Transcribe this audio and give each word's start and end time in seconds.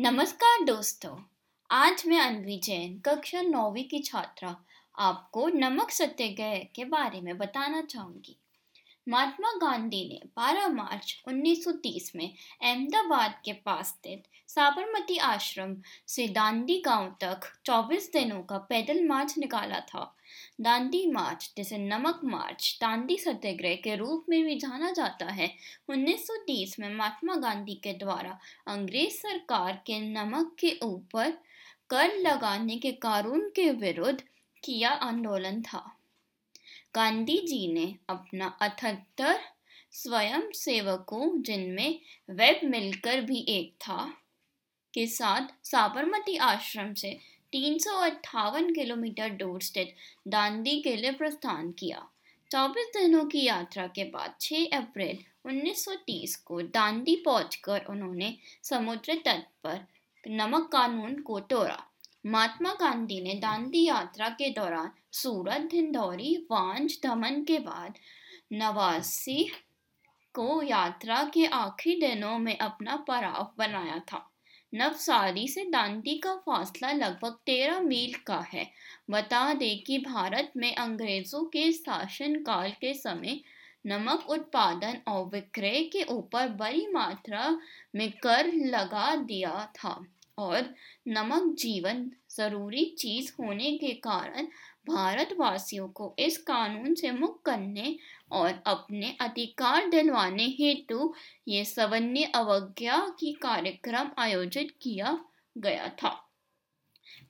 नमस्कार 0.00 0.64
दोस्तों, 0.64 1.16
आज 1.70 2.02
मैं 2.06 2.20
अनवी 2.20 2.58
जैन, 2.58 2.98
कक्षा 3.04 3.40
नौवीं 3.42 3.84
की 3.84 3.98
छात्रा, 3.98 4.56
आपको 4.98 5.48
नमक 5.48 5.90
सत्याग्रह 5.90 6.58
के 6.74 6.84
बारे 6.84 7.20
में 7.20 7.38
बताना 7.38 7.80
चाहूँगी। 7.82 8.36
महात्मा 9.08 9.52
गांधी 9.52 10.08
ने 10.08 10.20
12 10.38 10.68
मार्च 10.68 11.22
1930 11.28 12.10
में 12.16 12.34
अहमदाबाद 12.62 13.34
के 13.44 13.52
पास 13.52 13.88
स्थित 13.88 14.22
साबरमती 14.48 15.16
आश्रम 15.16 15.76
से 16.06 16.28
दांडी 16.28 16.82
गाँव 16.84 17.16
तक 17.20 17.40
24 17.64 18.12
दिनों 18.12 18.42
का 18.42 18.58
पैदल 18.58 19.06
मार्च 19.06 19.34
निकाला 19.38 19.80
था। 19.80 20.16
दांडी 20.60 21.10
मार्च, 21.10 21.52
जिसे 21.56 21.78
नमक 21.78 22.20
मार्च, 22.24 22.78
दांडी 22.80 23.16
सत्याग्रह 23.16 23.74
के 23.74 23.96
रूप 23.96 24.26
में 24.28 24.44
भी 24.44 24.56
जाना 24.56 24.90
जाता 24.90 25.26
है 25.26 25.54
1930 25.90 26.78
में 26.80 26.94
महात्मा 26.94 27.34
गांधी 27.34 27.74
के 27.74 27.92
द्वारा 27.92 28.38
अंग्रेज़ 28.66 29.14
सरकार 29.14 29.82
के 29.86 30.00
नमक 30.00 30.56
के 30.58 30.78
ऊपर 30.82 31.30
कर 31.90 32.16
लगाने 32.16 32.76
के 32.76 32.92
कानून 32.92 33.48
के 33.48 33.70
विरुद्ध 33.70 34.22
किया 34.64 34.90
आंदोलन 34.90 35.62
था। 35.62 35.97
गांधी 36.98 37.38
जी 37.38 37.72
ने 37.72 37.94
अपना 38.08 38.46
अठहत्तर 38.46 39.40
स्वयं 39.92 40.52
सेवकों, 40.52 41.42
जिनमें 41.42 42.00
वेब 42.30 42.60
मिलकर 42.64 43.20
भी 43.20 43.44
एक 43.48 43.72
था, 43.72 44.14
के 44.94 45.06
साथ 45.06 45.40
साबरमती 45.64 46.36
आश्रम 46.36 46.94
से 46.94 47.18
तीन 47.52 47.78
सौ 47.78 47.90
अट्ठावन 47.90 48.74
किलोमीटर 48.74 49.28
दूर 49.28 49.62
स्थित 49.62 49.94
दांडी 50.28 50.80
के 50.80 50.96
लिए 50.96 51.10
प्रस्थान 51.10 51.70
किया। 51.70 52.08
चौबीस 52.52 52.86
दिनों 52.86 53.24
की 53.24 53.44
यात्रा 53.44 53.86
के 53.86 54.04
बाद 54.04 54.34
6 54.40 54.66
अप्रैल 54.72 55.18
1930 55.46 56.36
को 56.36 56.62
दांडी 56.62 57.16
पहुंचकर 57.16 57.84
उन्होंने 57.84 58.38
समुद्र 58.62 59.14
तट 59.14 59.42
पर 59.64 59.86
नमक 60.30 60.68
कानून 60.72 61.20
को 61.20 61.40
तोड़ा। 61.40 61.87
महात्मा 62.26 62.72
गांधी 62.72 63.20
ने 63.20 63.34
दांडी 63.34 63.84
यात्रा 63.84 64.28
के 64.28 64.50
दौरान 64.50 64.90
सूरत 65.12 65.68
धिंडौरी 65.70 66.46
वांझ, 66.50 66.98
दमन 67.06 67.44
के 67.44 67.58
बाद 67.58 67.94
नवासी 68.52 69.50
को 70.34 70.62
यात्रा 70.62 71.22
के 71.34 71.46
आखिरी 71.46 72.00
दिनों 72.00 72.38
में 72.38 72.58
अपना 72.58 72.96
पड़ाव 72.96 73.52
बनाया 73.58 73.98
था। 73.98 74.30
नवसारी 74.74 75.48
से 75.48 75.64
दांडी 75.64 76.18
का 76.18 76.34
फासला 76.36 76.92
लगभग 76.92 77.38
तेरह 77.46 77.80
मील 77.80 78.14
का 78.26 78.38
है। 78.38 78.66
बता 79.10 79.54
दें 79.54 79.82
कि 79.82 79.98
भारत 79.98 80.52
में 80.56 80.74
अंग्रेज़ों 80.74 81.44
के 81.44 81.72
शासनकाल 81.72 82.70
के 82.70 82.94
समय 82.94 83.40
नमक 83.86 84.30
उत्पादन 84.30 84.98
और 85.08 85.26
विक्रय 85.26 85.82
के 85.84 86.02
ऊपर 86.02 86.48
बड़ी 86.48 86.86
मात्रा 86.86 87.58
में 87.94 88.10
कर 88.12 88.52
लगा 88.52 89.16
दिया 89.16 89.72
था। 89.74 90.06
और 90.38 90.74
नमक 91.08 91.54
जीवन 91.58 92.10
ज़रूरी 92.30 92.84
चीज़ 92.98 93.32
होने 93.32 93.76
के 93.78 93.92
कारण 94.00 94.46
भारतवासियों 94.88 95.88
को 95.88 96.14
इस 96.18 96.36
कानून 96.42 96.94
से 96.94 97.10
मुक्त 97.10 97.42
करने 97.44 97.96
और 98.32 98.62
अपने 98.66 99.16
अधिकार 99.20 99.88
दिलवाने 99.90 100.44
हेतु 100.60 101.12
ये 101.48 101.64
सवन्य 101.64 102.30
अवज्ञा 102.34 102.98
की 103.20 103.32
कार्यक्रम 103.32 104.10
आयोजित 104.18 104.72
किया 104.82 105.18
गया 105.56 105.88
था। 106.02 106.08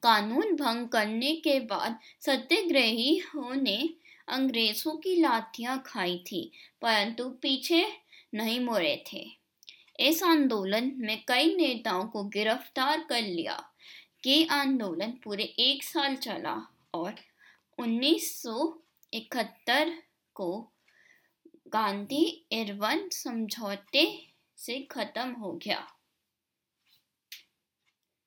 कानून 0.02 0.54
भंग 0.56 0.88
करने 0.88 1.34
के 1.36 1.58
बाद 1.60 1.98
सत्याग्रहियों 2.20 3.54
ने 3.54 3.78
अंग्रेज़ों 4.28 4.96
की 4.96 5.14
लाठियाँ 5.20 5.82
खाई 5.86 6.16
थी, 6.26 6.50
परंतु 6.82 7.28
पीछे 7.42 7.86
नहीं 8.34 8.60
मुड़े 8.60 9.04
थे। 9.06 9.24
इस 9.98 10.22
आंदोलन 10.22 10.94
में 10.98 11.24
कई 11.28 11.56
नेताओं 11.56 12.04
को 12.04 12.24
गिरफ़्तार 12.24 13.06
कर 13.08 13.22
लिया। 13.22 13.70
ये 14.26 14.46
आंदोलन 14.46 15.20
पूरे 15.24 15.44
एक 15.44 15.84
साल 15.84 16.16
चला 16.16 16.66
और 16.94 17.14
1971 17.78 20.02
को 20.34 20.72
गांधी 21.68 22.46
इरवन 22.52 23.08
समझौते 23.08 24.26
से 24.56 24.88
खत्म 24.90 25.32
हो 25.32 25.52
गया। 25.52 25.97